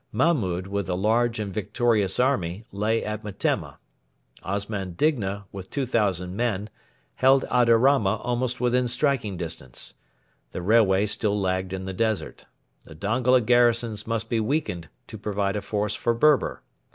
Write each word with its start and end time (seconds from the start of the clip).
Mahmud, 0.11 0.65
with 0.65 0.89
a 0.89 0.95
large 0.95 1.37
and 1.37 1.53
victorious 1.53 2.19
army, 2.19 2.65
lay 2.71 3.05
at 3.05 3.23
Metemma. 3.23 3.77
Osman 4.41 4.93
Digna, 4.93 5.45
with 5.51 5.69
2,000 5.69 6.35
men, 6.35 6.71
held 7.17 7.45
Adarama 7.51 8.17
almost 8.23 8.59
within 8.59 8.87
striking 8.87 9.37
distance. 9.37 9.93
The 10.53 10.63
railway 10.63 11.05
still 11.05 11.39
lagged 11.39 11.71
in 11.71 11.85
the 11.85 11.93
desert. 11.93 12.45
The 12.83 12.95
Dongola 12.95 13.41
garrisons 13.41 14.07
must 14.07 14.27
be 14.27 14.39
weakened 14.39 14.89
to 15.05 15.19
provide 15.19 15.55
a 15.55 15.61
force 15.61 15.93
for 15.93 16.15
Berber. 16.15 16.63